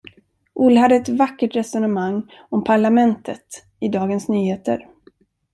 Olle 0.53 0.79
hade 0.79 0.95
ett 0.95 1.09
vackert 1.09 1.55
resonemang 1.55 2.31
om 2.49 2.63
parlamentet 2.63 3.65
i 3.79 3.87
Dagens 3.89 4.27
Nyheter. 4.27 4.87